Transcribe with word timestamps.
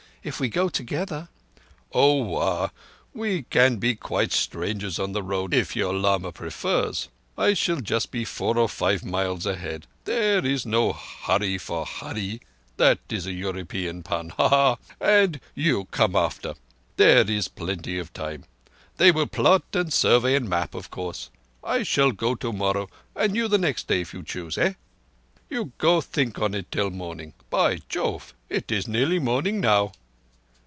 If 0.23 0.39
we 0.39 0.49
go 0.49 0.69
together—" 0.69 1.29
"Oah! 1.93 2.69
We 3.11 3.41
can 3.49 3.77
be 3.77 3.95
quite 3.95 4.31
strangers 4.31 4.99
on 4.99 5.13
the 5.13 5.23
road, 5.23 5.51
if 5.51 5.75
your 5.75 5.95
lama 5.95 6.31
prefers. 6.31 7.09
I 7.35 7.55
shall 7.55 7.81
just 7.81 8.11
be 8.11 8.23
four 8.23 8.55
or 8.55 8.69
five 8.69 9.03
miles 9.03 9.47
ahead. 9.47 9.87
There 10.05 10.45
is 10.45 10.63
no 10.63 10.93
hurry 10.93 11.57
for 11.57 11.87
Hurree—that 11.87 12.99
is 13.09 13.25
an 13.25 13.35
Europe 13.35 13.69
pun, 14.03 14.29
ha! 14.37 14.47
ha!—and 14.49 15.39
you 15.55 15.85
come 15.85 16.15
after. 16.15 16.53
There 16.97 17.27
is 17.27 17.47
plenty 17.47 17.97
of 17.97 18.13
time; 18.13 18.45
they 18.97 19.11
will 19.11 19.25
plot 19.25 19.63
and 19.73 19.91
survey 19.91 20.35
and 20.35 20.47
map, 20.47 20.75
of 20.75 20.91
course. 20.91 21.31
I 21.63 21.81
shall 21.81 22.11
go 22.11 22.35
tomorrow, 22.35 22.89
and 23.15 23.35
you 23.35 23.47
the 23.47 23.57
next 23.57 23.87
day, 23.87 24.01
if 24.01 24.13
you 24.13 24.21
choose. 24.21 24.55
Eh? 24.59 24.73
You 25.49 25.71
go 25.79 25.99
think 25.99 26.37
on 26.37 26.53
it 26.53 26.71
till 26.71 26.91
morning. 26.91 27.33
By 27.49 27.79
Jove, 27.89 28.35
it 28.49 28.71
is 28.71 28.87
near 28.87 29.19
morning 29.19 29.59
now." 29.59 29.93